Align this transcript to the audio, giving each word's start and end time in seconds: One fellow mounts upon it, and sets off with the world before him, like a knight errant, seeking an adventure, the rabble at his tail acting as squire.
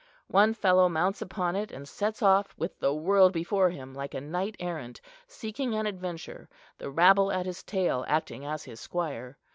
One 0.29 0.55
fellow 0.55 0.89
mounts 0.89 1.21
upon 1.21 1.55
it, 1.55 1.69
and 1.71 1.87
sets 1.87 2.23
off 2.23 2.55
with 2.57 2.79
the 2.79 2.91
world 2.91 3.31
before 3.33 3.69
him, 3.69 3.93
like 3.93 4.15
a 4.15 4.19
knight 4.19 4.55
errant, 4.59 4.99
seeking 5.27 5.75
an 5.75 5.85
adventure, 5.85 6.49
the 6.79 6.89
rabble 6.89 7.31
at 7.31 7.45
his 7.45 7.61
tail 7.61 8.03
acting 8.07 8.43
as 8.43 8.65
squire. 8.79 9.37